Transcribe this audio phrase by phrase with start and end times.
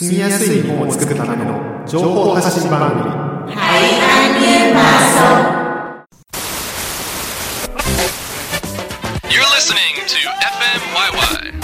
[0.00, 3.01] 住みやすい日本を作るための情報発信番組
[3.55, 3.97] 海岸
[4.37, 4.81] 現場
[9.27, 10.19] You're listening to
[10.59, 11.59] FMYY.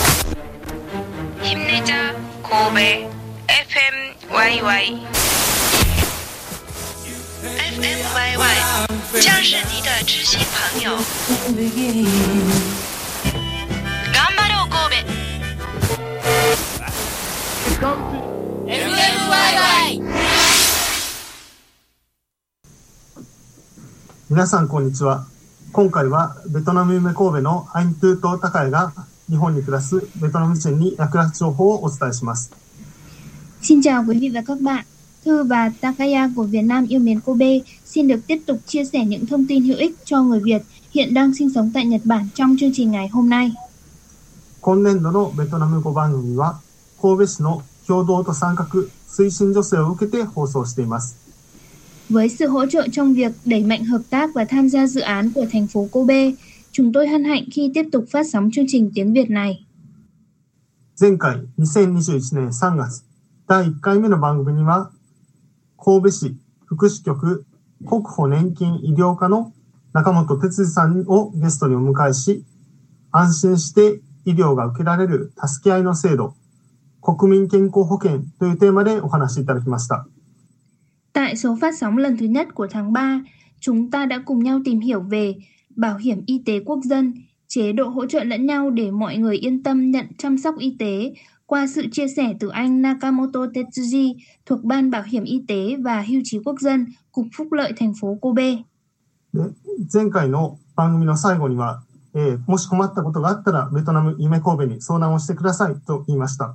[1.44, 3.08] 힘내자 고베
[3.48, 5.06] FMYY
[7.44, 8.56] FMYY
[9.22, 10.98] 将是你的知心朋友。
[14.12, 15.08] 頑張ろう神戸。
[19.27, 20.01] FMYY
[24.31, 25.27] 皆さんこんにちは。
[25.73, 28.93] 今回はベトナム夢神戸のアイントゥーと高谷が
[29.29, 32.53] 日本に暮らすベトナム人に役立つ情報をお伝えします。
[33.61, 34.85] Xin chào quý vị và các bạn.
[35.25, 39.05] Thư và Takaya của Việt Nam yêu mến Kobe xin được tiếp tục chia sẻ
[39.05, 42.29] những thông tin hữu ích cho người Việt hiện đang sinh sống tại Nhật Bản
[42.35, 43.53] trong chương trình ngày hôm nay.
[44.61, 46.61] 今年度のベトナム語番組は
[47.01, 48.68] 神戸市の 共同と参画
[49.08, 51.16] 推進助成を受けて放送しています。
[52.10, 55.46] Với sự hỗ trợ trong việc đẩy mạnh hợp tác và tham gia dự án của
[55.52, 56.32] thành phố Kobe,
[56.72, 59.64] chúng tôi hân hạnh khi tiếp tục phát sóng chương trình tiếng Việt này.
[61.00, 63.04] 前回2021年3月
[63.48, 64.90] 第1回目の番組には
[65.78, 66.36] 神戸市
[66.66, 67.46] 福祉局
[67.86, 69.54] 国保年金医療課の
[69.94, 72.44] 中本哲司さんをゲストにお迎えし
[73.12, 76.34] 安心して医療が受けられる助け合いの制度
[77.07, 80.07] 国民健康保険というテーマでお話しいただきました。
[81.13, 83.23] Tại số phát sóng lần thứ nhất của tháng 3,
[83.61, 85.35] chúng ta đã cùng nhau tìm hiểu về
[85.77, 87.15] bảo hiểm y tế quốc dân,
[87.49, 90.77] chế độ hỗ trợ lẫn nhau để mọi người yên tâm nhận chăm sóc y
[90.79, 91.13] tế
[91.47, 94.15] qua sự chia sẻ từ anh Nakamoto Tetsuji
[94.47, 97.93] thuộc Ban Bảo hiểm Y tế và Hưu trí Quốc dân, Cục Phúc lợi thành
[98.01, 98.57] phố Kobe.
[99.33, 99.41] で
[99.95, 101.83] 前回の番組の最後には、
[102.15, 106.55] えーもし困ったことがあったらベトナム夢神戸に相談をしてくださいと言いました。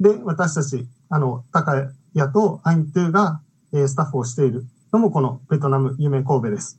[0.00, 3.40] で、私たち、あの、高谷とアイントゥが、
[3.72, 6.78] えースタッフをしているのもこのベトナム夢神戸です。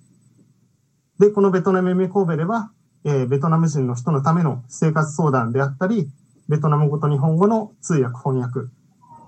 [1.19, 2.71] で、このベトナム夢神戸では、
[3.03, 6.09] えーベトナム人の人のための生活相談であったり、
[6.47, 8.69] ベトナム語と日本語の通訳翻訳、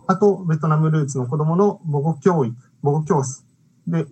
[0.08, 3.44] あと、ベトナムルーツの子供の母語教育、母語教室。
[3.88, 4.06] で、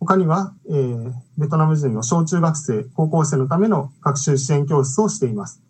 [0.00, 5.62] 他には、えーベトナム人の小中学生、高校生のための学習支援教室をしています。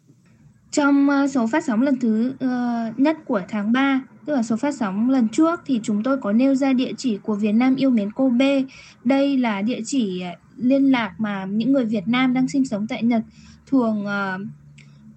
[0.70, 4.56] Trong ờ, số phát sóng lần thứ ờ, nhất của tháng 3, tức là số
[4.56, 7.76] phát sóng lần trước thì chúng tôi có nêu ra địa chỉ của Việt Nam
[7.76, 8.62] yêu mến Kobe.
[9.04, 12.86] Đây là địa chỉ ờ, liên lạc mà những người Việt Nam đang sinh sống
[12.86, 13.22] tại Nhật
[13.66, 14.40] thường uh,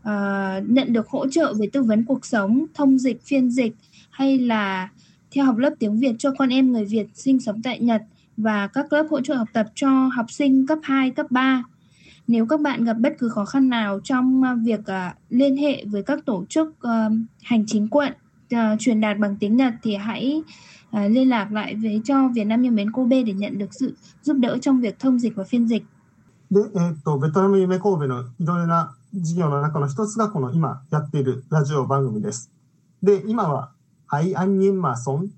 [0.02, 3.76] uh, nhận được hỗ trợ về tư vấn cuộc sống, thông dịch, phiên dịch
[4.10, 4.90] hay là
[5.32, 8.02] theo học lớp tiếng Việt cho con em người Việt sinh sống tại Nhật
[8.38, 11.64] và các lớp hỗ trợ học tập cho học sinh cấp 2, cấp 3.
[12.27, 15.85] Nếu các bạn gặp bất cứ khó khăn nào trong à, việc à, liên hệ
[15.85, 17.11] với các tổ chức à,
[17.43, 18.13] hành chính quận
[18.51, 20.43] à, truyền đạt bằng tiếng Nhật thì hãy
[20.91, 23.95] à, liên lạc lại với cho Việt Nam yêu mến Kobe để nhận được sự
[24.23, 25.83] giúp đỡ trong việc thông dịch và phiên dịch.
[26.51, 32.53] で、えーっと、ベトナム夢神戸のいろいろな事業の中の一つがこの今やっているラジオ番組です。
[33.03, 33.73] で、今は、
[34.09, 35.31] アイアンニンマソン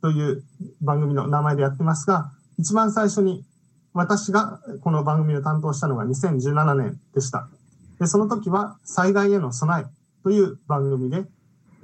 [0.00, 0.42] という
[0.80, 3.44] 番組の名前でやってますが、一番最初に
[3.93, 7.47] 私がこの番組を担当したのが2017年でした。
[7.99, 9.85] で、その時は災害への備え
[10.23, 11.25] という番組で、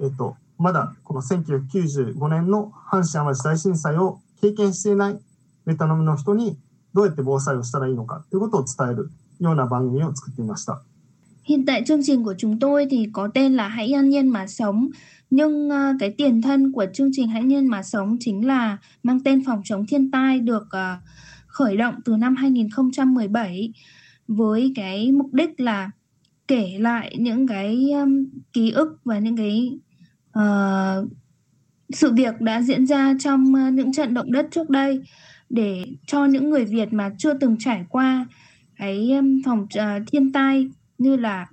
[0.00, 5.20] えっと、まだこの1995年の阪神淡路大震災を経験していない
[5.66, 6.56] ベトナムの人に
[6.94, 9.10] どうやって防災をしたらいいのかということを伝える
[9.40, 10.82] ような番組を作っていました。
[11.44, 14.88] Hiện tại chương trình của chúng tôi thì có tên là Hãy an nhiên mà sống
[15.30, 19.20] Nhưng à, cái tiền thân của chương trình Hãy nhiên mà sống chính là mang
[19.24, 21.00] tên phòng chống thiên tai được à,
[21.58, 23.72] khởi động từ năm 2017
[24.28, 25.90] với cái mục đích là
[26.48, 29.78] kể lại những cái um, ký ức và những cái
[30.38, 31.08] uh,
[31.90, 35.02] sự việc đã diễn ra trong uh, những trận động đất trước đây
[35.50, 38.26] để cho những người Việt mà chưa từng trải qua
[38.76, 40.68] cái um, phòng uh, thiên tai
[40.98, 41.46] như là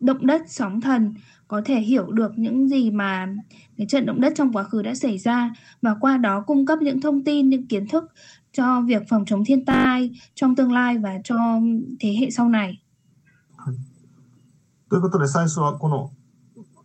[0.00, 1.14] động đất sóng thần
[1.48, 3.28] có thể hiểu được những gì mà
[3.76, 5.50] cái trận động đất trong quá khứ đã xảy ra
[5.82, 8.04] và qua đó cung cấp những thông tin những kiến thức
[8.52, 11.36] cho việc phòng chống thiên tai trong tương lai và cho
[12.00, 12.82] thế hệ sau này
[14.90, 16.10] ということで最初はこの、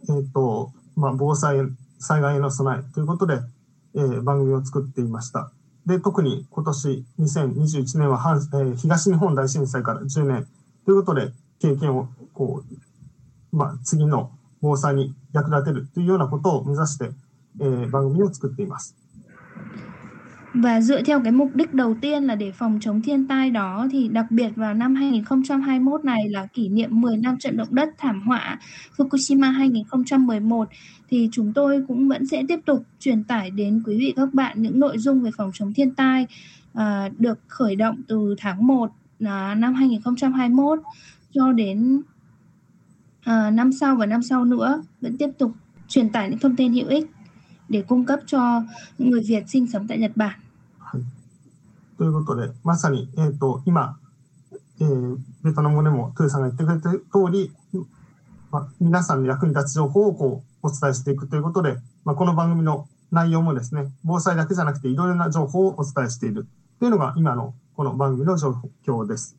[0.09, 1.59] えっ、と、まあ、防災、
[1.99, 3.39] 災害への備えということで、
[3.95, 5.51] えー番組を作っていました。
[5.85, 10.47] で、特に今年2021年は阪、えー東日本大震災から10年
[10.85, 12.63] ということで経験をこ
[13.53, 14.31] う、まあ、次の
[14.61, 17.11] 防災に役立てるというようなことを目指して、
[17.61, 18.97] えー番組を作っています。
[20.53, 24.07] Và dựa theo cái mục đích đầu tiên là để phòng chống thiên tai đó thì
[24.07, 28.21] đặc biệt vào năm 2021 này là kỷ niệm 10 năm trận động đất thảm
[28.21, 28.59] họa
[28.97, 30.69] Fukushima 2011
[31.09, 34.61] thì chúng tôi cũng vẫn sẽ tiếp tục truyền tải đến quý vị các bạn
[34.61, 36.27] những nội dung về phòng chống thiên tai
[36.73, 38.91] à, được khởi động từ tháng 1
[39.25, 40.79] à, ờ, năm 2021
[41.33, 42.01] cho đến
[43.23, 45.51] à, năm sau và năm sau nữa vẫn tiếp tục
[45.87, 47.05] truyền tải những thông tin hữu ích
[47.69, 48.63] để cung cấp cho
[48.97, 50.39] những người Việt sinh sống tại Nhật Bản.
[51.97, 53.97] ということで、まさに、えっ、ーと、今、
[54.79, 57.51] えーベトナムでもトゥーさんが言ってくれた通り、
[58.49, 61.75] まあ、皆さんの役に立つ情報をこうお伝えしていくということで、
[62.05, 66.47] まあ、この番組の内容もですね、防災だけじゃなくていろいろな情報をお伝えしている
[66.79, 68.55] というのが今のこの番組の状
[68.85, 69.35] 況です。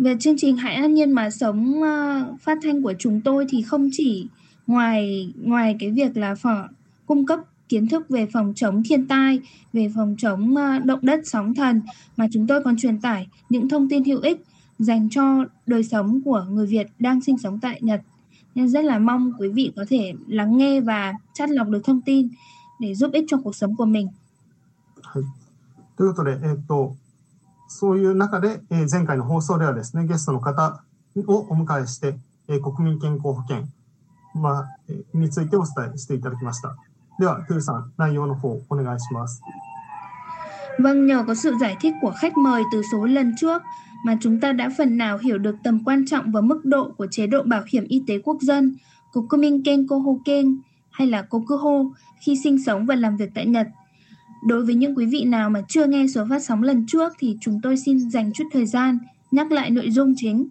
[0.00, 3.62] Về chương trình Hãy an nhiên mà sống ờ, phát thanh của chúng tôi thì
[3.62, 4.28] không chỉ
[4.66, 6.68] ngoài ngoài cái việc là phở
[7.06, 9.40] cung cấp kiến thức về phòng chống thiên tai,
[9.72, 11.82] về phòng chống ờ, động đất sóng thần
[12.16, 14.44] mà chúng tôi còn truyền tải những thông tin hữu ích
[14.78, 18.00] dành cho đời sống của người Việt đang sinh sống tại Nhật.
[18.54, 22.00] Nên rất là mong quý vị có thể lắng nghe và chắt lọc được thông
[22.00, 22.28] tin
[22.80, 24.08] để giúp ích cho cuộc sống của mình.
[25.98, 26.94] ということで、えっと、
[27.66, 30.84] そういう中で、えー、前回の放送ではですね、ゲストの方
[31.26, 32.14] をお迎えして、
[32.46, 33.64] えー、国民健康保険、
[34.32, 34.66] まあ、
[35.12, 36.76] についてお伝えしていただきました。
[37.19, 39.41] では、トゥーさん、内容の方お願いします。
[40.79, 43.61] Vâng, nhờ có sự giải thích của khách mời từ số lần trước
[44.05, 47.07] mà chúng ta đã phần nào hiểu được tầm quan trọng và mức độ của
[47.11, 48.75] chế độ bảo hiểm y tế quốc dân,
[49.11, 50.57] Kokuminken Kohoken
[50.91, 51.83] hay là Kokuho
[52.25, 53.67] khi sinh sống và làm việc tại Nhật.
[54.47, 57.37] Đối với những quý vị nào mà chưa nghe số phát sóng lần trước thì
[57.41, 58.99] chúng tôi xin dành chút thời gian
[59.31, 60.49] nhắc lại nội dung chính.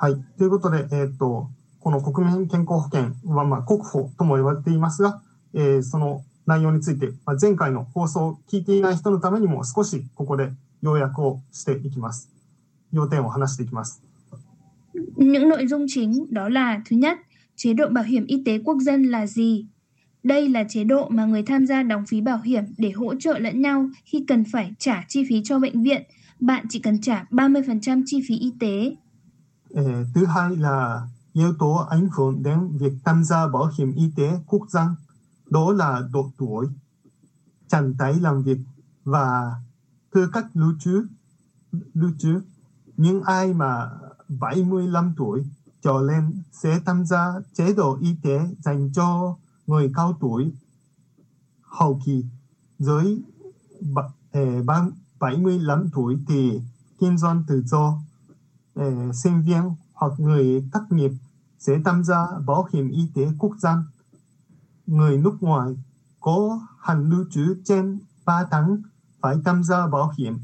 [0.00, 0.16] はい。
[0.38, 1.50] ということで、えっ、と、
[1.80, 5.20] この国民健康保険は、まあ、国保とも言われていますが、
[5.54, 10.50] えーその内容について、まあ、前回の放送を聞いていない人のためにも少しここで
[10.80, 12.30] 要約をしていきます。
[12.90, 14.02] 要点を話していきます。
[15.16, 17.18] Những nội dung chính đó là thứ nhất,
[17.56, 19.66] chế độ bảo hiểm y tế quốc dân là gì?
[20.22, 23.38] Đây là chế độ mà người tham gia đóng phí bảo hiểm để hỗ trợ
[23.38, 26.02] lẫn nhau khi cần phải trả chi phí cho bệnh viện.
[26.40, 28.96] Bạn chỉ cần trả 30% chi phí y tế.
[29.74, 31.02] Eh, thứ hai là
[31.32, 34.86] yếu tố ảnh hưởng đến việc tham gia bảo hiểm y tế quốc dân,
[35.53, 36.67] đó là độ tuổi,
[37.67, 38.57] trạng thái làm việc
[39.03, 39.55] và
[40.11, 41.01] tư cách lưu trú.
[41.93, 42.39] Lưu trú.
[42.97, 43.89] Những ai mà
[44.27, 45.43] 75 tuổi
[45.81, 49.35] trở lên sẽ tham gia chế độ y tế dành cho
[49.67, 50.51] người cao tuổi
[51.61, 52.25] hậu kỳ
[52.79, 53.21] dưới
[55.19, 56.61] 75 ờ, tuổi thì
[56.99, 57.99] kinh doanh tự do
[58.73, 59.61] ờ, sinh viên
[59.93, 61.11] hoặc người thất nghiệp
[61.59, 63.83] sẽ tham gia bảo hiểm y tế quốc dân.
[64.87, 65.69] Người nước ngoài
[66.19, 68.81] có hạn lưu trú trên 3 tháng
[69.21, 70.37] phải tham gia bảo hiểm.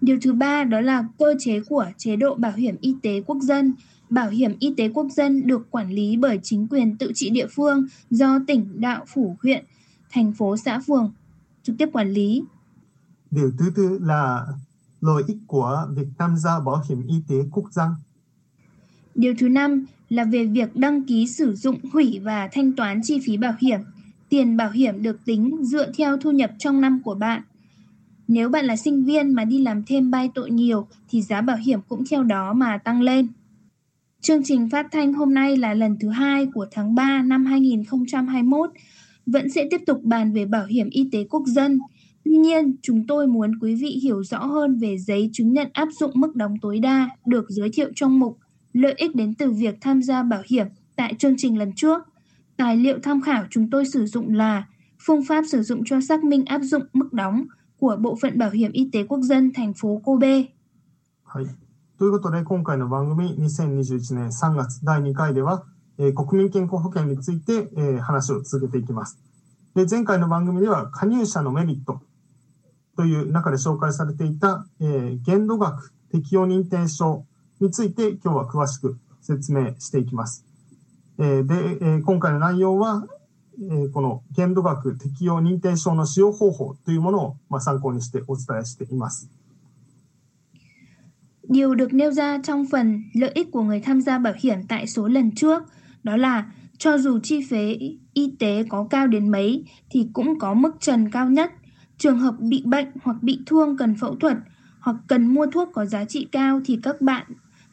[0.00, 3.38] Điều thứ ba đó là cơ chế của chế độ bảo hiểm y tế quốc
[3.42, 3.74] dân.
[4.10, 7.46] Bảo hiểm y tế quốc dân được quản lý bởi chính quyền tự trị địa
[7.50, 9.64] phương do tỉnh, đạo, phủ, huyện,
[10.10, 11.12] thành phố, xã, phường
[11.62, 12.44] trực tiếp quản lý.
[13.30, 14.46] Điều thứ tư là
[15.00, 17.88] lợi ích của việc tham gia bảo hiểm y tế quốc dân.
[19.14, 23.20] Điều thứ năm là về việc đăng ký sử dụng, hủy và thanh toán chi
[23.26, 23.80] phí bảo hiểm.
[24.28, 27.42] Tiền bảo hiểm được tính dựa theo thu nhập trong năm của bạn.
[28.28, 31.56] Nếu bạn là sinh viên mà đi làm thêm bay tội nhiều thì giá bảo
[31.56, 33.28] hiểm cũng theo đó mà tăng lên.
[34.20, 38.70] Chương trình phát thanh hôm nay là lần thứ hai của tháng 3 năm 2021,
[39.26, 41.78] vẫn sẽ tiếp tục bàn về bảo hiểm y tế quốc dân.
[42.24, 45.88] Tuy nhiên, chúng tôi muốn quý vị hiểu rõ hơn về giấy chứng nhận áp
[46.00, 48.38] dụng mức đóng tối đa được giới thiệu trong mục
[48.73, 52.01] Lợi ích đến từ việc tham gia bảo hiểm tại chương trình lần trước.
[52.57, 54.67] Tài liệu tham khảo chúng tôi sử dụng là
[55.05, 57.45] phương pháp sử dụng cho xác minh áp dụng mức đóng
[57.79, 60.43] của Bộ phận Bảo hiểm Y tế Quốc dân thành phố Kobe.
[61.23, 61.47] はい。
[61.97, 65.63] ということで、今回の番組、2021年3月第2回では、
[65.97, 69.19] えー国民健康保険について、えー話を続けていきます。
[69.75, 72.01] で、前回の番組では、加入者のメリット
[72.97, 77.25] という中で紹介されていた、えー限度額適用認定証
[77.60, 80.44] について今日は詳しく説明していきます。
[81.18, 83.06] で、今回の内容は、
[83.92, 89.28] この限度額適用認定証の使用方法というものを参考にしてお伝えしています。
[91.48, 95.08] Điều được nêu ra trong phần lợi ích của người tham gia bảo hiểm tại số
[95.08, 95.62] lần trước,
[96.02, 100.54] đó là cho dù chi phí y tế có cao đến mấy thì cũng có
[100.54, 101.52] mức trần cao nhất.
[101.98, 104.36] Trường hợp bị bệnh hoặc bị thương cần phẫu thuật
[104.80, 107.26] hoặc cần mua thuốc có giá trị cao thì các bạn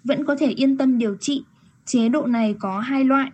[0.07, 1.43] vẫn có thể yên tâm điều trị.
[1.85, 3.31] Chế độ này có hai loại.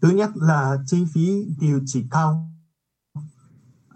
[0.00, 2.50] Thứ nhất là chi phí điều trị cao.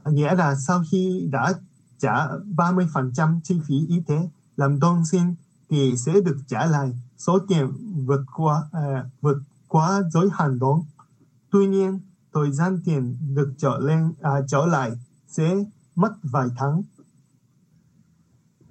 [0.07, 1.53] nghĩa là sau khi đã
[1.99, 5.23] trả 30% chi phí y tế làm đơn xin
[5.71, 7.73] thì sẽ được trả lại số tiền
[8.07, 10.81] vượt qua uh, vượt quá giới hạn đó.
[11.51, 12.01] Tuy nhiên,
[12.35, 14.93] thời gian tiền được trở lên uh, trở lại
[15.29, 15.55] sẽ
[15.95, 16.83] mất vài tháng.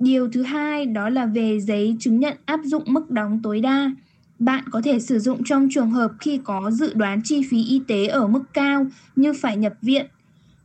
[0.03, 3.91] Điều thứ hai đó là về giấy chứng nhận áp dụng mức đóng tối đa.
[4.39, 7.81] Bạn có thể sử dụng trong trường hợp khi có dự đoán chi phí y
[7.87, 10.05] tế ở mức cao như phải nhập viện.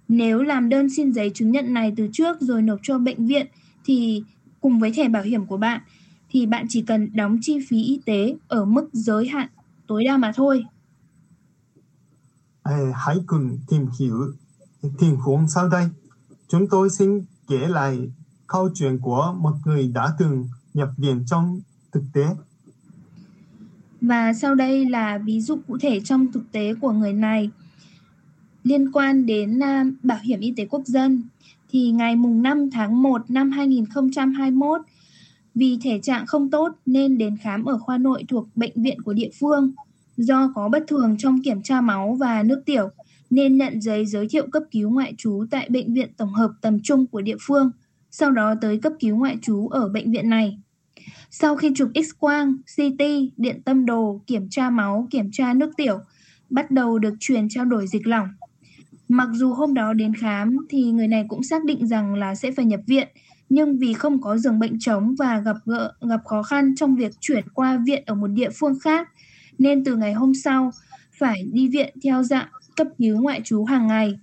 [0.08, 3.46] Nếu làm đơn xin giấy chứng nhận này từ trước rồi nộp cho bệnh viện
[3.84, 4.22] thì
[4.60, 5.80] cùng với thẻ bảo hiểm của bạn
[6.30, 9.48] thì bạn chỉ cần đóng chi phí y tế ở mức giới hạn
[9.86, 10.64] tối đa mà thôi.
[12.62, 14.32] À, hãy cùng tìm hiểu
[14.98, 15.88] tình huống sau đây.
[16.48, 18.08] Chúng tôi xin kể lại
[18.48, 21.60] câu chuyện của một người đã từng nhập viện trong
[21.92, 22.26] thực tế.
[24.00, 27.50] Và sau đây là ví dụ cụ thể trong thực tế của người này
[28.62, 31.22] liên quan đến uh, bảo hiểm y tế quốc dân
[31.70, 34.80] thì ngày mùng 5 tháng 1 năm 2021
[35.54, 39.12] vì thể trạng không tốt nên đến khám ở khoa nội thuộc bệnh viện của
[39.12, 39.72] địa phương.
[40.16, 42.88] Do có bất thường trong kiểm tra máu và nước tiểu
[43.30, 46.80] nên nhận giấy giới thiệu cấp cứu ngoại trú tại bệnh viện tổng hợp tầm
[46.82, 47.70] trung của địa phương,
[48.10, 50.58] sau đó tới cấp cứu ngoại trú ở bệnh viện này.
[51.30, 53.04] Sau khi chụp X-quang, CT,
[53.36, 55.98] điện tâm đồ, kiểm tra máu, kiểm tra nước tiểu,
[56.50, 58.28] bắt đầu được truyền trao đổi dịch lỏng.
[59.08, 62.52] Mặc dù hôm đó đến khám thì người này cũng xác định rằng là sẽ
[62.52, 63.08] phải nhập viện,
[63.48, 67.12] nhưng vì không có giường bệnh trống và gặp gỡ, gặp khó khăn trong việc
[67.20, 69.08] chuyển qua viện ở một địa phương khác,
[69.58, 70.70] nên từ ngày hôm sau
[71.18, 74.18] phải đi viện theo dạng cấp cứu ngoại trú hàng ngày.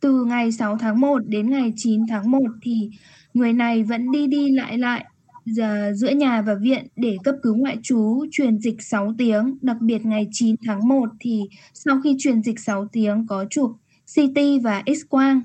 [0.00, 2.90] Từ ngày 6 tháng 1 đến ngày 9 tháng 1 thì
[3.34, 5.04] người này vẫn đi đi lại lại
[5.44, 9.76] giờ giữa nhà và viện để cấp cứu ngoại trú truyền dịch 6 tiếng, đặc
[9.80, 11.40] biệt ngày 9 tháng 1 thì
[11.74, 13.72] sau khi truyền dịch 6 tiếng có chụp
[14.14, 15.40] CT và X-quang.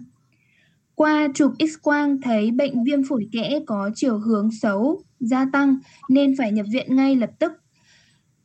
[0.95, 5.77] Qua chụp X-quang thấy bệnh viêm phổi kẽ có chiều hướng xấu, gia tăng
[6.09, 7.51] nên phải nhập viện ngay lập tức.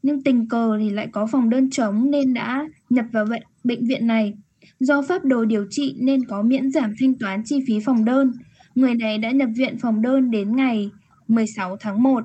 [0.02, 3.86] Nhưng tình cờ thì lại có phòng đơn trống nên đã nhập vào bệnh, bệnh
[3.86, 4.34] viện này.
[4.80, 8.32] Do pháp đồ điều trị nên có miễn giảm thanh toán chi phí phòng đơn.
[8.74, 10.90] Người này đã nhập viện phòng đơn đến ngày
[11.28, 12.24] 16 tháng 1.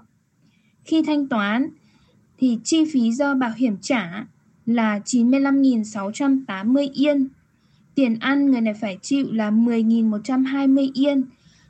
[0.86, 1.70] Khi thanh toán
[2.40, 4.26] thì chi phí do bảo hiểm trả
[4.66, 7.28] là 95.680 yên.
[7.96, 11.24] Tiền ăn người này phải chịu là 10.120 yên.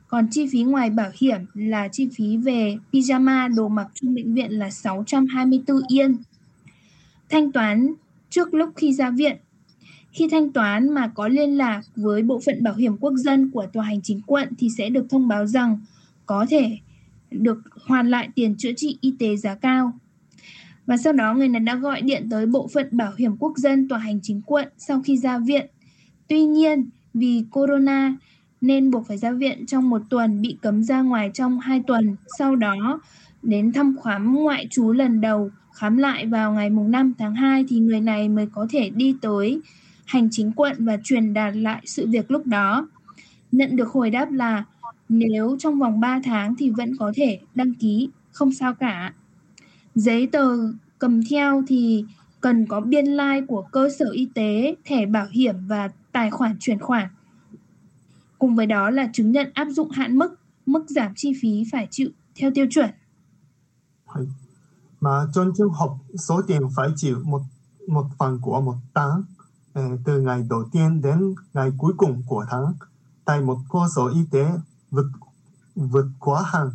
[0.08, 4.34] Còn chi phí ngoài bảo hiểm là chi phí về pyjama, đồ mặc trong bệnh
[4.34, 6.16] viện là 624 yên.
[7.30, 7.94] Thanh toán
[8.30, 9.36] trước lúc khi ra viện.
[10.14, 13.66] Khi thanh toán mà có liên lạc với bộ phận bảo hiểm quốc dân của
[13.72, 15.78] tòa hành chính quận thì sẽ được thông báo rằng
[16.26, 16.78] có thể
[17.30, 19.92] được hoàn lại tiền chữa trị y tế giá cao.
[20.86, 23.88] Và sau đó người này đã gọi điện tới bộ phận bảo hiểm quốc dân
[23.88, 25.66] tòa hành chính quận sau khi ra viện.
[26.28, 28.16] Tuy nhiên, vì corona
[28.60, 32.16] nên buộc phải ra viện trong một tuần bị cấm ra ngoài trong hai tuần.
[32.38, 33.00] Sau đó
[33.42, 37.64] đến thăm khám ngoại trú lần đầu khám lại vào ngày mùng 5 tháng 2
[37.68, 39.60] thì người này mới có thể đi tới
[40.04, 42.88] hành chính quận và truyền đạt lại sự việc lúc đó.
[43.52, 44.64] Nhận được hồi đáp là
[45.08, 49.14] nếu trong vòng 3 tháng thì vẫn có thể đăng ký, không sao cả.
[49.94, 50.56] Giấy tờ
[50.98, 52.04] cầm theo thì
[52.40, 56.30] cần có biên lai like của cơ sở y tế, thẻ bảo hiểm và tài
[56.30, 57.08] khoản chuyển khoản.
[58.38, 60.34] Cùng với đó là chứng nhận áp dụng hạn mức,
[60.66, 62.90] mức giảm chi phí phải chịu theo tiêu chuẩn.
[65.00, 65.88] Mà trong trường hợp
[66.28, 67.42] số tiền phải chịu một
[67.88, 69.22] một phần của một tháng
[69.74, 72.74] Ừ, từ ngày đầu tiên đến ngày cuối cùng của tháng
[73.24, 74.46] tại một cơ sở y tế
[74.90, 75.06] vượt
[75.74, 76.70] vượt quá hạn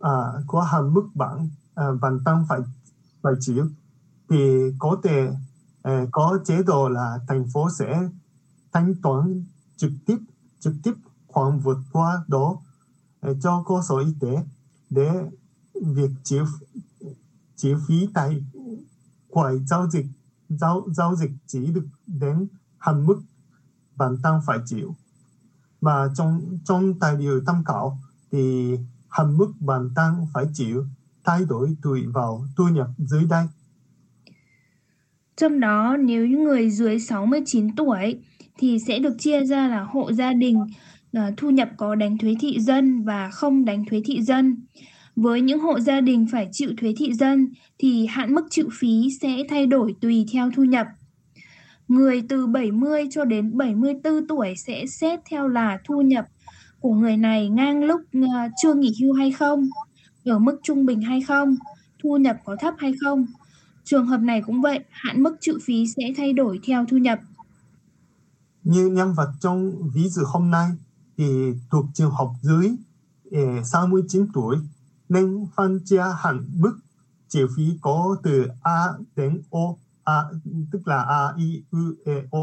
[0.00, 0.10] à,
[0.46, 2.60] quá hạn mức bản à, bản tăng phải
[3.22, 3.68] phải chịu.
[4.30, 4.36] Thì
[4.78, 5.30] có thể
[5.82, 8.08] à, có chế độ là thành phố sẽ
[8.72, 9.44] thanh toán
[9.76, 10.16] trực tiếp
[10.60, 10.94] trực tiếp
[11.26, 12.56] khoản vượt qua đó
[13.20, 14.44] à, cho cơ sở y tế
[14.90, 15.30] để
[15.74, 16.46] việc chịu
[17.56, 18.44] chịu phí tại
[19.30, 20.06] quầy giao dịch
[20.58, 23.22] giao giao dịch chỉ được đến hạn mức
[23.96, 24.94] bạn tăng phải chịu
[25.80, 27.98] và trong trong tài liệu tham khảo
[28.32, 28.76] thì
[29.08, 30.84] hạn mức bạn tăng phải chịu
[31.24, 33.44] thay đổi tùy vào thu nhập dưới đây.
[35.36, 38.22] Trong đó, nếu những người dưới 69 tuổi
[38.58, 40.66] thì sẽ được chia ra là hộ gia đình
[41.12, 44.56] à, thu nhập có đánh thuế thị dân và không đánh thuế thị dân.
[45.16, 49.08] Với những hộ gia đình phải chịu thuế thị dân thì hạn mức chịu phí
[49.20, 50.86] sẽ thay đổi tùy theo thu nhập.
[51.88, 56.26] Người từ 70 cho đến 74 tuổi sẽ xét theo là thu nhập
[56.80, 59.68] của người này ngang lúc ờ, chưa nghỉ hưu hay không,
[60.24, 61.56] ở mức trung bình hay không,
[62.02, 63.26] thu nhập có thấp hay không.
[63.84, 67.20] Trường hợp này cũng vậy, hạn mức chịu phí sẽ thay đổi theo thu nhập.
[68.64, 70.70] Như nhân vật trong ví dụ hôm nay
[71.18, 72.70] thì thuộc trường học dưới
[73.30, 74.56] ờ, 69 tuổi
[75.14, 76.78] nên phân chia hẳn mức
[77.28, 78.84] chi phí có từ A
[79.16, 80.22] đến O, A,
[80.72, 82.38] tức là A, I, U, E, O.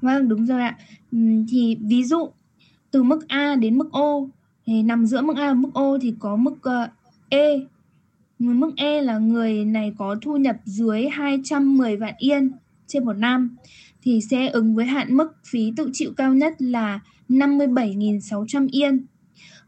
[0.00, 0.78] Vâng, đúng rồi ạ.
[1.12, 2.30] Ừ, thì ví dụ
[2.90, 4.20] từ mức A đến mức O
[4.66, 6.88] thì nằm giữa mức A và mức O thì có mức ờ,
[7.28, 7.60] E.
[8.38, 12.50] Mức E là người này có thu nhập dưới 210 vạn yên
[12.86, 13.56] trên một năm
[14.02, 19.06] thì sẽ ứng với hạn mức phí tự chịu cao nhất là 57.600 yên.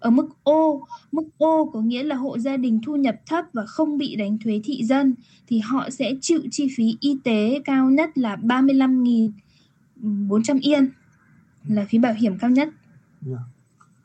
[0.00, 0.60] Ở mức O,
[1.12, 4.38] mức O có nghĩa là hộ gia đình thu nhập thấp và không bị đánh
[4.38, 5.14] thuế thị dân
[5.46, 10.90] thì họ sẽ chịu chi phí y tế cao nhất là 35.400 yên
[11.64, 12.68] là phí bảo hiểm cao nhất.
[13.26, 13.40] Yeah.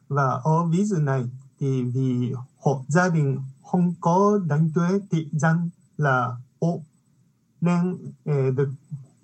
[0.07, 1.23] Và ở ví dụ này
[1.59, 6.69] thì vì hộ gia đình không có đánh thuế thị dân là O
[7.61, 8.69] nên eh, được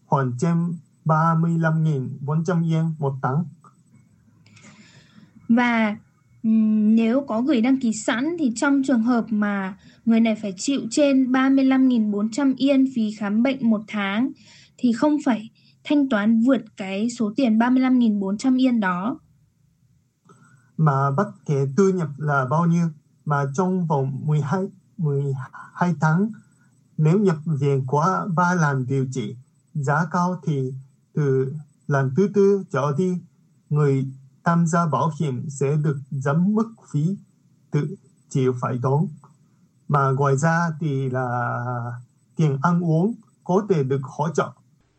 [0.06, 0.75] hoàn trên
[1.06, 3.46] 35.400 yên một tháng.
[5.50, 5.98] Và
[6.43, 10.81] nếu có gửi đăng ký sẵn thì trong trường hợp mà người này phải chịu
[10.91, 14.31] trên 35.400 yên phí khám bệnh một tháng
[14.77, 15.50] thì không phải
[15.83, 19.19] thanh toán vượt cái số tiền 35.400 yên đó.
[20.77, 22.86] Mà bất kể thu nhập là bao nhiêu
[23.25, 24.63] mà trong vòng 12,
[24.98, 26.31] 12 tháng
[26.98, 29.36] nếu nhập viện quá 3 lần điều trị
[29.74, 30.74] giá cao thì
[31.13, 31.53] từ
[31.88, 33.17] lần thứ tư trở đi
[33.69, 34.05] người
[34.43, 37.05] tham gia bảo hiểm sẽ được giảm mức phí
[37.71, 37.95] tự
[38.29, 39.07] chịu phải đóng.
[39.88, 41.27] Mà ngoài ra thì là
[42.36, 44.51] tiền ăn uống có thể được hỗ trợ.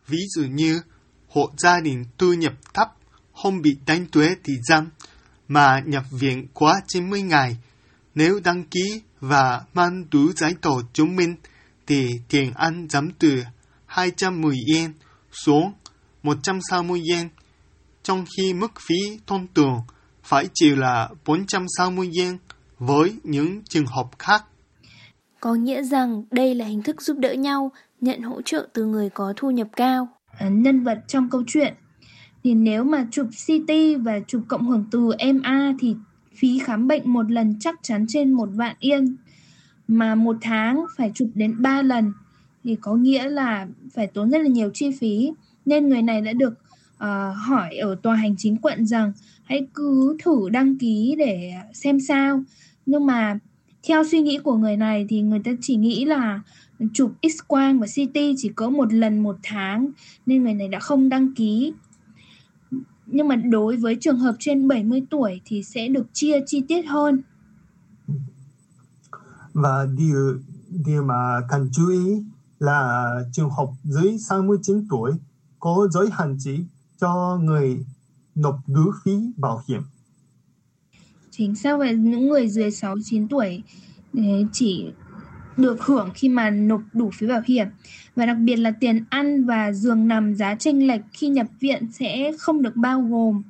[0.06, 0.82] Ví dụ như
[1.28, 2.88] hộ gia đình thu nhập thấp
[3.42, 4.88] không bị đánh thuế thì giảm,
[5.48, 7.56] mà nhập viện quá 90 ngày.
[8.14, 11.36] Nếu đăng ký và mang đủ giấy tờ chứng minh
[11.86, 13.42] thì tiền ăn giảm từ
[13.86, 14.92] 210 yên
[15.32, 15.72] xuống
[16.22, 17.28] 160 yên
[18.02, 19.80] trong khi mức phí thông thường
[20.22, 22.36] phải chịu là 460 yen
[22.78, 24.44] với những trường hợp khác.
[25.40, 29.10] Có nghĩa rằng đây là hình thức giúp đỡ nhau, nhận hỗ trợ từ người
[29.10, 30.08] có thu nhập cao.
[30.38, 31.74] À, nhân vật trong câu chuyện
[32.44, 35.96] thì nếu mà chụp CT và chụp cộng hưởng từ MA thì
[36.34, 39.16] phí khám bệnh một lần chắc chắn trên một vạn yên
[39.88, 42.12] mà một tháng phải chụp đến 3 lần
[42.64, 45.32] thì có nghĩa là phải tốn rất là nhiều chi phí
[45.66, 46.54] nên người này đã được
[47.02, 49.12] uh, hỏi ở tòa hành chính quận rằng
[49.44, 52.42] hãy cứ thử đăng ký để xem sao.
[52.86, 53.38] Nhưng mà
[53.88, 56.40] theo suy nghĩ của người này thì người ta chỉ nghĩ là
[56.92, 59.90] chụp x quang và CT chỉ có một lần một tháng
[60.26, 61.72] nên người này đã không đăng ký.
[63.06, 66.82] Nhưng mà đối với trường hợp trên 70 tuổi thì sẽ được chia chi tiết
[66.82, 67.22] hơn.
[69.52, 70.38] Và điều,
[70.86, 72.24] điều mà cần chú ý
[72.58, 75.12] là trường hợp dưới 69 tuổi
[75.58, 76.58] có giới hạn chỉ
[77.02, 77.84] cho người
[78.34, 79.82] nộp đủ phí bảo hiểm.
[81.30, 83.62] chính xác vậy những người dưới 69 tuổi
[84.14, 84.86] eh, chỉ
[85.56, 87.66] được hưởng khi mà nộp đủ phí bảo hiểm.
[88.16, 91.92] Và đặc biệt là tiền ăn và giường nằm giá chênh lệch khi nhập viện
[91.92, 93.42] sẽ không được bao gồm.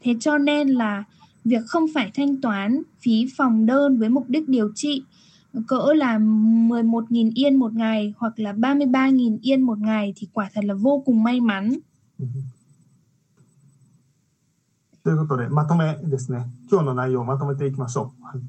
[0.00, 1.04] Thế cho nên là
[1.44, 5.02] việc không phải thanh toán phí phòng đơn với mục đích điều trị
[5.66, 10.64] cỡ là 11.000 yên một ngày hoặc là 33.000 yên một ngày thì quả thật
[10.64, 11.72] là vô cùng may mắn
[15.05, 16.45] ということで、まとめですね。
[16.69, 18.25] 今日の内容をまとめていきましょう。
[18.25, 18.41] はい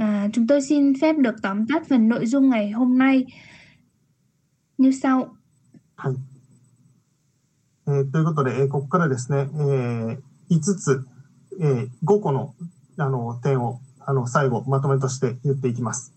[0.00, 3.26] À, chúng tôi xin phép được tóm tắt phần nội dung ngày hôm nay
[4.78, 5.26] như sau.
[5.96, 6.14] はい。
[7.86, 10.18] えーということで、えーここからですね、えー
[10.50, 11.04] 5つ、
[11.60, 12.54] えー5個の
[12.96, 16.14] あの点をあの最後まとめとして言っていきます。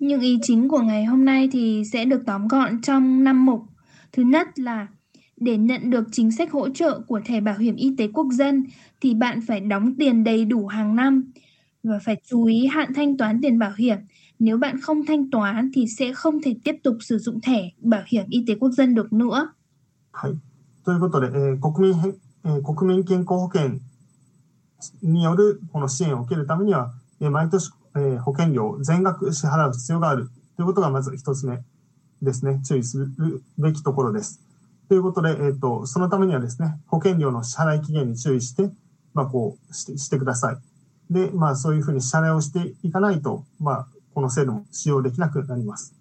[0.00, 3.64] Những ý chính của ngày hôm nay thì sẽ được tóm gọn trong 5 mục.
[4.12, 4.86] Thứ nhất là
[5.36, 8.64] để nhận được chính sách hỗ trợ của thẻ bảo hiểm y tế quốc dân
[9.00, 11.32] thì bạn phải đóng tiền đầy đủ hàng năm
[11.82, 13.98] và phải chú ý hạn thanh toán tiền bảo hiểm.
[14.38, 18.02] Nếu bạn không thanh toán thì sẽ không thể tiếp tục sử dụng thẻ bảo
[18.06, 19.54] hiểm y tế quốc dân được nữa.
[20.12, 20.36] はい。
[20.84, 23.78] ということで、えー国民へ、えー国民健康保険
[25.02, 31.60] によるこの支援を受けるためには、えー毎年、えー保険料を全額支払う必要があるということがまず一つ目
[32.20, 32.60] ですね。
[32.64, 34.40] 注意するべきところです。
[34.88, 38.70] ということで、えっ、と、そのためにはですね、保険料の支払い期限に注意して、
[39.14, 40.56] まあ、こうして、してください。
[41.12, 45.94] で、まあ、そういうふうに支払いをしていかないと、まあ、この制度も使用できなくなります。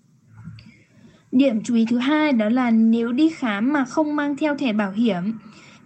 [1.31, 4.73] Điểm chú ý thứ hai đó là nếu đi khám mà không mang theo thẻ
[4.73, 5.37] bảo hiểm,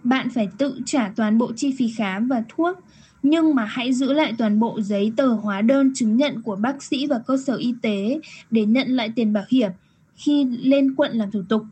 [0.04, 2.78] bạn phải tự trả toàn bộ chi phí khám và thuốc,
[3.22, 6.82] nhưng mà hãy giữ lại toàn bộ giấy tờ hóa đơn chứng nhận của bác
[6.82, 9.70] sĩ và cơ sở y tế để nhận lại tiền bảo hiểm
[10.14, 11.62] khi lên quận làm thủ tục.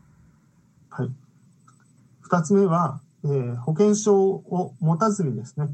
[2.30, 2.42] はい。
[2.42, 5.68] 二つ目は、えー保険証を持たずにですね、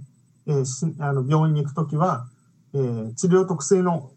[0.46, 2.26] えーあの病院に行くときは、
[2.74, 4.10] えー治療特性の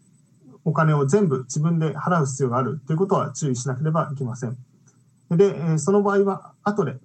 [0.64, 4.56] お金を全部自分で払う必要があるということは注意しなければいけません。
[5.30, 6.96] で、えその場合は、後で、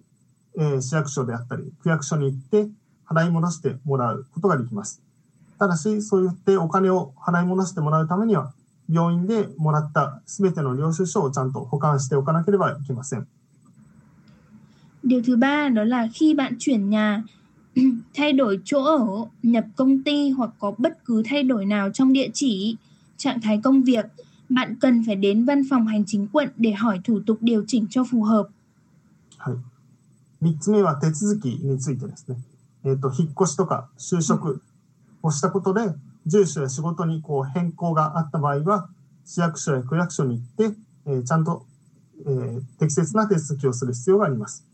[0.57, 2.69] え市役所であったり、区役所に行って
[3.07, 5.01] 払い戻してもらうことができます。
[5.59, 8.53] ただし、そう言ってお金を払い戻してもらうためには、
[8.89, 13.27] 病院でもらったすべての領収書をちゃんと保管しておかなければいけません。
[15.04, 17.22] Điều thứ ba đó là khi bạn chuyển nhà,
[18.14, 22.12] thay đổi chỗ ở, nhập công ty hoặc có bất cứ thay đổi nào trong
[22.12, 22.76] địa chỉ,
[23.16, 24.06] trạng thái công việc,
[24.48, 27.86] bạn cần phải đến văn phòng hành chính quận để hỏi thủ tục điều chỉnh
[27.90, 28.48] cho phù hợp.
[29.38, 29.56] はい。
[30.42, 32.36] 三つ目は手続きについてですね。
[32.84, 34.62] えっ、と、引っ越しとか就職
[35.22, 35.82] をしたことで、
[36.26, 38.88] 住所や仕事にこう変更があった場合は、
[39.24, 40.76] 市役所や区役所に行って、
[41.06, 41.64] えーちゃんと、
[42.26, 44.66] えー適切な手続きをする必要があります。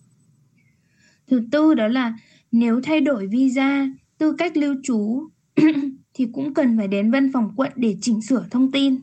[1.30, 2.14] Thứ tư đó là
[2.52, 5.28] nếu thay đổi visa, tư cách lưu trú
[6.14, 8.96] thì cũng cần phải đến văn phòng quận để chỉnh sửa thông tin.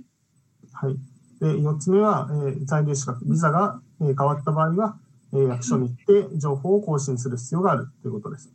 [0.74, 0.96] はい。
[1.40, 4.96] で、四つ目は、えー在留資格、ビザが、えー変わった場合は、
[5.34, 8.50] えー役所に行って情報を更新する必要があるということです。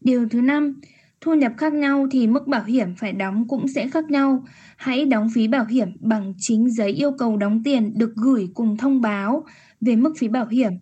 [0.00, 0.80] Điều thứ năm,
[1.20, 4.44] thu nhập khác nhau thì mức bảo hiểm phải đóng cũng sẽ khác nhau.
[4.76, 8.76] Hãy đóng phí bảo hiểm bằng chính giấy yêu cầu đóng tiền được gửi cùng
[8.76, 9.44] thông báo
[9.80, 10.72] về mức phí bảo hiểm.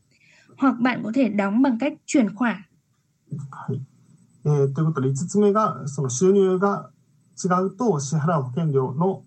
[0.57, 2.55] Hoặc bạn có thể đóng bằng cách chuyển khoản.
[3.49, 3.81] はい。
[4.45, 6.89] えーということで、5つ目が、その収入が
[7.43, 9.23] 違うと支払う保険料の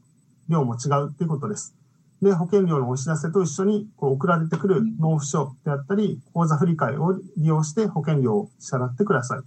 [0.49, 1.75] 量も違うということです。
[2.23, 9.41] で、保険料のお知らせと一緒にこう送られてくる納付書であったり、口座振替を利用して保険料を支払ってください。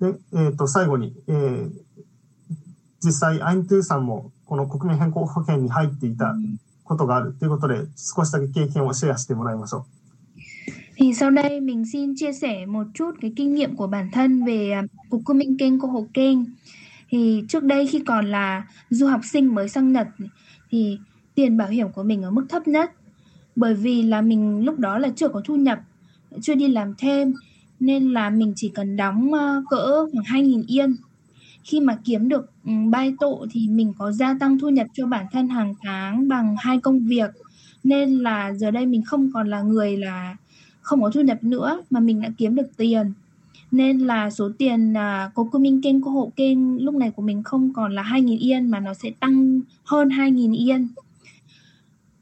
[0.00, 1.70] で、えっ、と、最後に、えー
[3.06, 6.34] 実際、アイントゥーさんもこの国民変更保険に入っていた
[6.82, 9.95] ことがあるということで、少しだけ経験をシェアしてもらいましょう。
[10.96, 14.70] Thì sau đây mình xin chia sẻ một chút cái kinh nghiệm của bản thân về
[14.70, 16.38] à, Cục Công minh Kênh Cô Hồ Kênh.
[17.10, 20.08] Thì trước đây khi còn là du học sinh mới sang Nhật
[20.70, 20.98] thì
[21.34, 22.92] tiền bảo hiểm của mình ở mức thấp nhất.
[23.56, 25.78] Bởi vì là mình lúc đó là chưa có thu nhập,
[26.42, 27.34] chưa đi làm thêm
[27.80, 30.96] nên là mình chỉ cần đóng ờ, cỡ khoảng 2.000 yên.
[31.64, 35.06] Khi mà kiếm được ừ, bay tộ thì mình có gia tăng thu nhập cho
[35.06, 37.30] bản thân hàng tháng bằng hai công việc.
[37.84, 40.36] Nên là giờ đây mình không còn là người là
[40.86, 43.12] không có thu nhập nữa mà mình đã kiếm được tiền.
[43.70, 47.22] Nên là số tiền à, có cô minh kênh cô hộ kênh lúc này của
[47.22, 50.88] mình không còn là 2.000 yên mà nó sẽ tăng hơn 2.000 yên.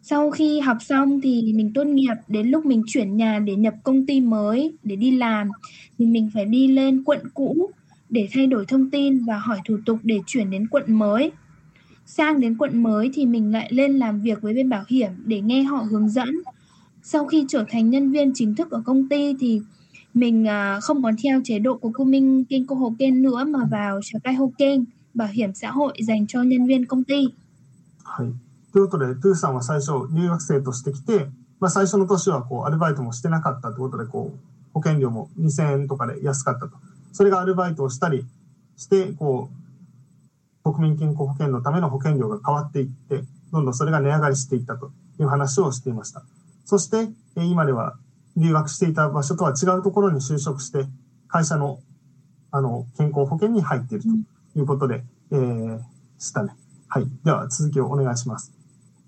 [0.03, 3.74] Sau khi học xong thì mình tốt nghiệp đến lúc mình chuyển nhà để nhập
[3.83, 5.48] công ty mới để đi làm
[5.98, 7.70] thì mình phải đi lên quận cũ
[8.11, 11.33] để thay đổi thông tin và hỏi thủ tục để chuyển đến quận mới.
[12.07, 15.40] Sang đến quận mới thì mình lại lên làm việc với bên bảo hiểm để
[15.40, 16.29] nghe họ hướng dẫn
[17.04, 19.62] sau khi trở thành nhân viên chính thức ở công ty thì
[20.13, 23.44] mình à, không còn theo chế độ của cô Minh Kênh cô Hồ Kênh nữa
[23.48, 24.82] mà vào Chào Cai Hồ Kênh
[25.13, 27.34] bảo hiểm xã hội dành cho nhân viên công ty.
[28.04, 28.34] はい。
[28.72, 31.28] ということで、トゥーさんは最初、留学生として来て、
[31.60, 34.39] まあ最初の年はこう、アルバイトもしてなかったということで、こう、
[34.74, 36.72] 保険料も2000円とかで安かったと。
[37.12, 38.26] それがアルバイトをしたり
[38.78, 39.50] して、こ
[40.63, 46.24] う、国民健康保険のための保険料が変わっていって、どんどんそれが値上がりしていったという話をしていました。
[46.65, 47.98] そして、えー今では
[48.38, 50.86] 留学していた場所とは違うところに就職して、
[51.28, 51.80] 会社の、
[52.52, 54.04] あの、健康保険に入っている
[54.54, 55.80] ということで、えー、
[56.18, 56.54] したね。
[56.88, 57.06] はい。
[57.24, 58.60] では、続きをお願いします。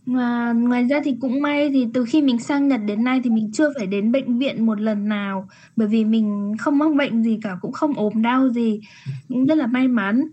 [0.05, 3.29] Và ngoài ra thì cũng may thì từ khi mình sang Nhật đến nay thì
[3.29, 7.23] mình chưa phải đến bệnh viện một lần nào bởi vì mình không mắc bệnh
[7.23, 8.81] gì cả cũng không ốm đau gì
[9.29, 10.27] cũng rất là may mắn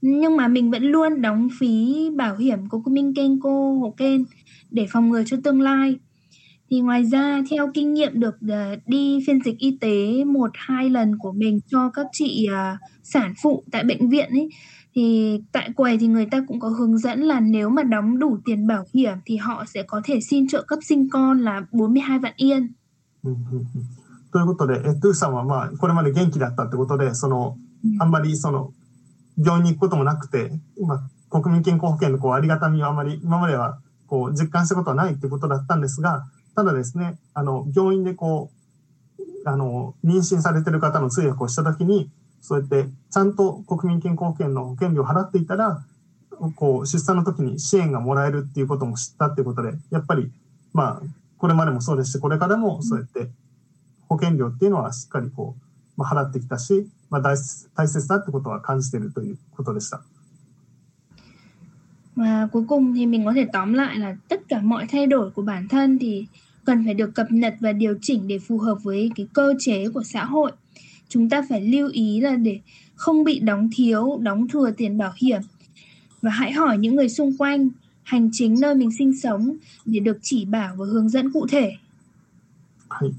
[0.00, 4.20] nhưng mà mình vẫn luôn đóng phí bảo hiểm của Minh Kênh cô Hộ Kênh
[4.70, 5.98] để phòng ngừa cho tương lai
[6.70, 10.90] thì ngoài ra theo kinh nghiệm được ờ, đi phiên dịch y tế một hai
[10.90, 14.48] lần của mình cho các chị ờ, sản phụ tại bệnh viện ấy
[14.94, 18.38] thì tại quầy thì người ta cũng có hướng dẫn là nếu mà đóng đủ
[18.44, 22.18] tiền bảo hiểm thì họ sẽ có thể xin trợ cấp sinh con là 42
[22.18, 22.74] vạn yên.
[23.24, 23.98] うんうんうん
[24.30, 27.56] ということで、えトゥーさんはまあ、これまで元気だったってことで、その、
[27.98, 28.72] あんまりその、
[29.38, 30.50] 病院に行くこともなくて、
[30.86, 36.24] まあ、国民健康保険のこう、ありがたみをあまり、今までは、こう、実感したことはないってことだったんですが、
[36.55, 38.51] ただですね、あの、病院でこ
[39.19, 42.09] う、あの、妊娠されてる方の通訳をしたときに、
[42.41, 45.83] そうやって、ちゃんと国民健康保険の保険料を払っていたら、
[46.55, 50.31] こう、出産の時に支援がもらえるっていうことも知ったっていうことで、やっぱり、
[50.73, 51.01] まあ、
[51.37, 53.29] これまでもそうですし、これからもそうやって、
[54.07, 60.03] 保険料っていうのはしっかりこう、まあ、払ってきたし、まあ、大切大切だってことは感じているということでした。
[62.16, 65.42] Và cuối cùng thì mình có thể tóm lại là tất cả mọi thay đổi của
[65.42, 66.26] bản thân thì
[66.64, 69.88] cần phải được cập nhật và điều chỉnh để phù hợp với cái cơ chế
[69.88, 70.52] của xã hội.
[71.08, 72.60] Chúng ta phải lưu ý là để
[72.94, 75.40] không bị đóng thiếu, đóng thừa tiền bảo hiểm
[76.22, 77.68] và hãy hỏi những người xung quanh
[78.02, 81.72] hành chính nơi mình sinh sống để được chỉ bảo và hướng dẫn cụ thể.
[82.88, 83.12] はい。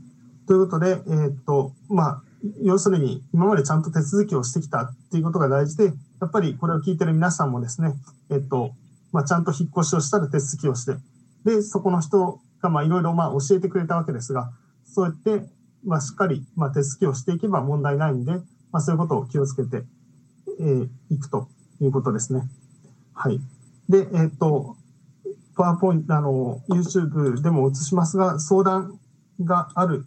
[0.47, 2.21] ということで、えーっと、まあ、
[2.63, 5.91] 要するに、今までちゃんと手続きをしてきたっていうことが大事で、や
[6.25, 7.93] っぱりこれを聞いてる皆さんもですね、
[8.29, 8.71] えーっと、
[9.14, 10.96] まあ、ちゃんと引っ越しをしたら手続きをして、
[11.44, 14.50] で、そこの人が、まあ、いろいろ、まあ、教えてくれたわけですが、
[14.84, 15.48] そうやって、
[15.84, 18.40] まあ、しっかり、まあ、手続きをしていけば問題ないんで、ま
[18.78, 19.84] あ、そういうことを気をつけて、
[20.58, 20.88] えー
[21.20, 21.48] くと
[21.80, 22.42] いうことですね。
[23.14, 23.38] はい。
[23.88, 24.76] で、えーっと、
[25.56, 28.98] パワーポイント、あの、YouTube でも映しますが、相談
[29.44, 30.06] がある、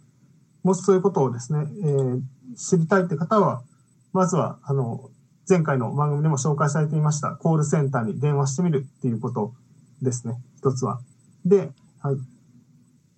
[0.62, 2.20] もしそういうことをですね、えー
[2.56, 3.62] 知りたいって方は、
[4.12, 5.10] まずは、あの、
[5.49, 9.53] 前回の番組でも紹介されていました、コールセンターに電話してみるっていうこと
[10.01, 10.99] ですね、一つは。
[11.45, 11.71] で、
[12.01, 12.17] はい。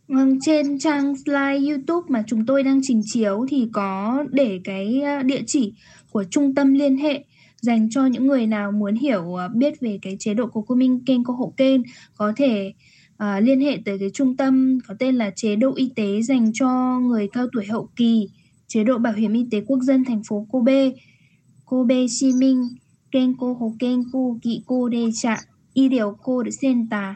[0.07, 5.01] Vâng, trên trang slide YouTube mà chúng tôi đang trình chiếu thì có để cái
[5.01, 5.73] ờ, địa chỉ
[6.11, 7.23] của trung tâm liên hệ
[7.61, 10.75] dành cho những người nào muốn hiểu ờ, biết về cái chế độ của cô
[10.75, 11.81] Minh Kênh cô Hộ Kênh
[12.17, 12.73] có thể
[13.17, 16.51] ờ, liên hệ tới cái trung tâm có tên là chế độ y tế dành
[16.53, 18.29] cho người cao tuổi hậu kỳ,
[18.67, 20.91] chế độ bảo hiểm y tế quốc dân thành phố Kobe,
[21.69, 22.63] Kobe Shi Minh,
[23.11, 25.37] Kênh cô Hộ Kênh cô Kỵ cô Đề Trạ,
[25.73, 27.15] Y Điều cô Đ Senta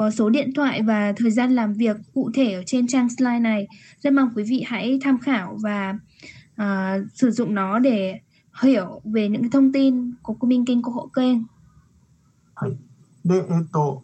[0.00, 3.38] có số điện thoại và thời gian làm việc cụ thể ở trên trang slide
[3.38, 3.66] này.
[4.00, 5.94] Rất mong quý vị hãy tham khảo và
[6.56, 8.20] à, sử dụng nó để
[8.62, 11.38] hiểu về những cái thông tin của cô Minh Kinh của hộ kênh.
[12.54, 12.76] はい。
[13.24, 14.02] で、えっ、と、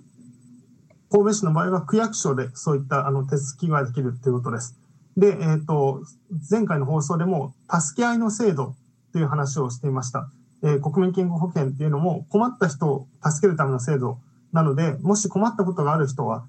[1.10, 4.78] 神戸市の場合は区役所でそういったあの手続きができるということです。
[5.16, 6.02] で、えっ、と、
[6.50, 8.74] 前回の放送でも助け合いの制度
[9.11, 10.29] という話をしていました。
[10.63, 14.19] え国民健康保険っていうのも困った人を助けるための制度
[14.53, 16.45] なので、もし困ったことがある人は、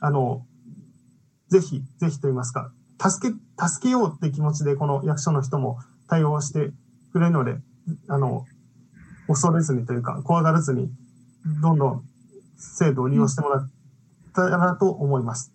[0.00, 0.44] あの、
[1.48, 3.34] ぜひ、ぜひと言いますか、助け、
[3.68, 6.72] 助けようって気持ちでこの役所の人も対応して
[7.12, 7.56] くれるので、
[8.08, 8.44] あの、
[9.28, 10.90] 恐れずにというか、怖がらずに、
[11.62, 12.04] どんどん
[12.56, 13.70] 制度を利用してもらっ
[14.34, 15.53] たらと思います。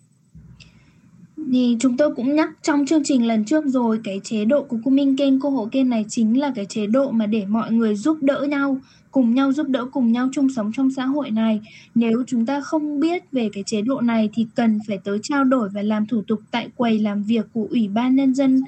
[1.52, 4.78] Thì chúng tôi cũng nhắc trong chương trình lần trước rồi cái chế độ của
[4.84, 7.72] cô Minh Kênh cô hộ kênh này chính là cái chế độ mà để mọi
[7.72, 8.78] người giúp đỡ nhau
[9.12, 11.62] cùng nhau giúp đỡ cùng nhau chung sống trong xã hội này.
[11.96, 15.44] Nếu chúng ta không biết về cái chế độ này thì cần phải tới trao
[15.44, 18.62] đổi và làm thủ tục tại quầy làm việc của ủy ban nhân dân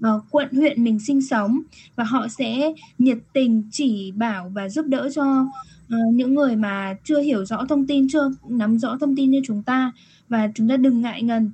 [0.00, 1.60] ờ, quận huyện mình sinh sống.
[1.96, 5.40] Và họ sẽ nhiệt tình chỉ bảo và giúp đỡ cho
[5.86, 9.40] uh, những người mà chưa hiểu rõ thông tin chưa nắm rõ thông tin như
[9.44, 9.92] chúng ta.
[10.28, 11.50] Và chúng ta đừng ngại ngần.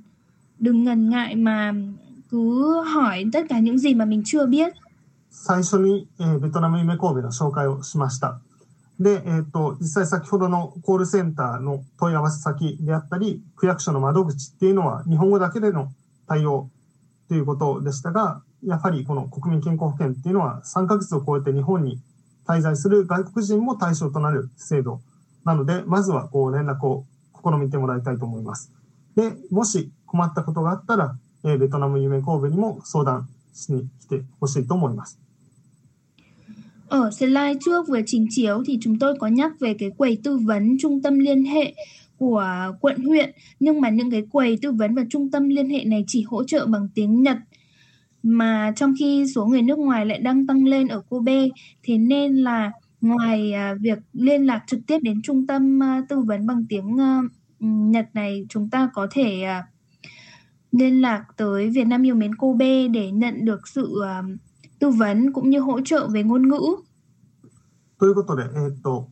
[0.63, 1.73] Đừng ngần ngại mà
[2.29, 4.73] cứ hỏi tất cả những gì mà mình chưa biết
[5.29, 8.39] 最初に、えーベトナム夢神戸の紹介をしました。
[8.99, 15.91] で、えっ、と、実際先ほどのコールセンターの問い合わせ先であったり、区役所の窓口っていうのは日本語だけでの
[16.27, 16.69] 対応
[17.27, 21.99] ということでしたが、やはりこの国民健康保険っていうのは3ヶ月を超えて日本に
[22.47, 25.01] 滞在する外国人も対象となる制度
[25.43, 27.05] なので、まずはこう連絡を
[27.43, 28.71] 試みてもらいたいと思います。
[29.16, 35.18] で、もし困ったことがあったら、えーベトナム夢神戸にも相談しに来てほしいと思います。
[36.88, 40.38] Ở slide trước vừa trình chiếu thì chúng tôi có nhắc về cái quầy tư
[40.38, 41.74] vấn trung tâm liên hệ
[42.18, 42.44] của
[42.80, 46.04] quận huyện nhưng mà những cái quầy tư vấn và trung tâm liên hệ này
[46.06, 47.36] chỉ hỗ trợ bằng tiếng Nhật
[48.22, 51.46] mà trong khi số người nước ngoài lại đang tăng lên ở Kobe
[51.82, 56.20] thế nên là ngoài à, việc liên lạc trực tiếp đến trung tâm à, tư
[56.20, 57.20] vấn bằng tiếng à,
[57.62, 59.68] Nhật này chúng ta có thể à,
[60.72, 64.22] liên lạc tới Việt Nam yêu mến Kobe để nhận được sự à,
[64.78, 66.60] tư vấn cũng như hỗ trợ về ngôn ngữ.
[67.98, 69.08] ということで、えーっと、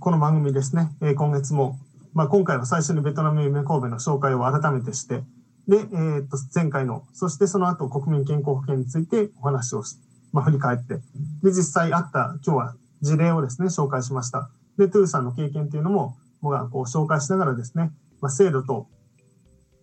[0.00, 1.78] この番組ですね、えー今月も、
[2.12, 5.22] まあ、今回は最初にベトナム夢神戸の紹介を改めてして、
[5.66, 9.96] で、えーっと、前回の、そしてその後国民健康保険についてお話をし、
[10.32, 10.96] まあ、振り返って、
[11.42, 14.50] で、実際あった、今日は事例をですね、紹介しました。
[14.76, 18.87] で、トゥーさんの経験というのも、 僕がこう紹介しながらですね、まあ、制度と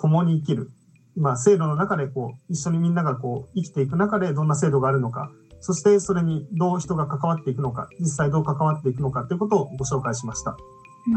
[0.00, 0.70] 共に生きる、
[1.16, 10.52] まあ、制度の中でこう、一緒にみんながこう、生きていく中でどんな制度があるのか、そしてそれにどう人が関わっていくのか、実際どう関わっていくのかということをご紹介しました。
[10.52, 10.56] は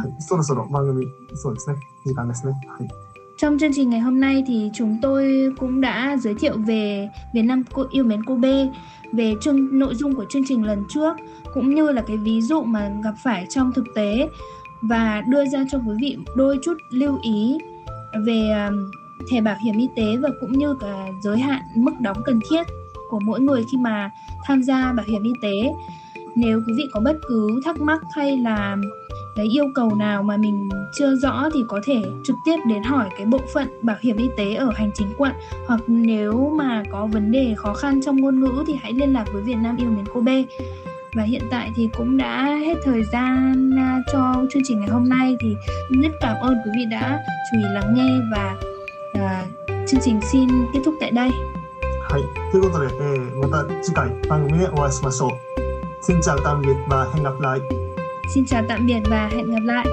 [0.07, 1.75] い、そろそろ番組、そうですね、
[2.05, 2.53] 時間ですね。
[2.67, 2.87] はい。
[3.37, 7.63] Trong chương trình ngày hôm nay thì chúng tôi cũng đã giới thiệu về Việt Nam
[7.73, 8.67] cô yêu mến Kobe,
[9.13, 11.15] về chương nội dung của chương trình lần trước
[11.53, 14.29] cũng như là cái ví dụ mà gặp phải trong thực tế
[14.81, 17.57] và đưa ra cho quý vị đôi chút lưu ý
[18.25, 18.91] về um,
[19.31, 22.63] thẻ bảo hiểm y tế và cũng như cả giới hạn mức đóng cần thiết
[23.09, 24.09] của mỗi người khi mà
[24.43, 25.73] tham gia bảo hiểm y tế.
[26.35, 28.77] Nếu quý vị có bất cứ thắc mắc hay là
[29.35, 33.09] cái yêu cầu nào mà mình chưa rõ thì có thể trực tiếp đến hỏi
[33.17, 35.31] cái bộ phận bảo hiểm y tế ở hành chính quận
[35.67, 39.25] hoặc nếu mà có vấn đề khó khăn trong ngôn ngữ thì hãy liên lạc
[39.33, 40.43] với Việt Nam yêu mến Kobe
[41.16, 45.08] và hiện tại thì cũng đã hết thời gian à, cho chương trình ngày hôm
[45.08, 45.56] nay thì
[46.02, 47.20] rất cảm ơn quý vị đã
[47.52, 48.56] chú ý lắng nghe và
[49.12, 49.44] à,
[49.86, 51.30] chương trình xin kết thúc tại đây
[52.08, 52.22] はい。
[52.52, 55.30] ということで、えーまた次回番組でお会いしましょう。
[56.02, 57.58] Xin chào tạm biệt và hẹn gặp lại.
[58.34, 59.86] xin chào tạm biệt và hẹn gặp lại